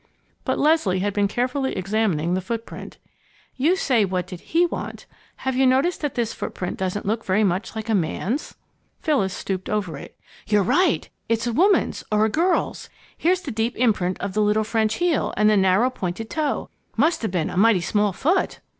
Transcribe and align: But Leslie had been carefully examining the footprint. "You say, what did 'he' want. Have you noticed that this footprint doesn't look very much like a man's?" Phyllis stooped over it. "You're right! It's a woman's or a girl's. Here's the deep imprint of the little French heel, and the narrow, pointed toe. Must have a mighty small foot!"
But 0.45 0.57
Leslie 0.57 0.97
had 1.01 1.13
been 1.13 1.27
carefully 1.27 1.77
examining 1.77 2.33
the 2.33 2.41
footprint. 2.41 2.97
"You 3.55 3.75
say, 3.75 4.03
what 4.03 4.25
did 4.25 4.39
'he' 4.39 4.65
want. 4.65 5.05
Have 5.35 5.55
you 5.55 5.67
noticed 5.67 6.01
that 6.01 6.15
this 6.15 6.33
footprint 6.33 6.77
doesn't 6.79 7.05
look 7.05 7.23
very 7.23 7.43
much 7.43 7.75
like 7.75 7.87
a 7.87 7.93
man's?" 7.93 8.55
Phyllis 8.99 9.31
stooped 9.31 9.69
over 9.69 9.99
it. 9.99 10.17
"You're 10.47 10.63
right! 10.63 11.07
It's 11.29 11.45
a 11.45 11.53
woman's 11.53 12.03
or 12.11 12.25
a 12.25 12.29
girl's. 12.29 12.89
Here's 13.15 13.41
the 13.41 13.51
deep 13.51 13.75
imprint 13.77 14.19
of 14.21 14.33
the 14.33 14.41
little 14.41 14.63
French 14.63 14.95
heel, 14.95 15.35
and 15.37 15.47
the 15.47 15.55
narrow, 15.55 15.91
pointed 15.91 16.31
toe. 16.31 16.71
Must 16.97 17.21
have 17.21 17.35
a 17.35 17.55
mighty 17.55 17.81
small 17.81 18.11
foot!" 18.11 18.59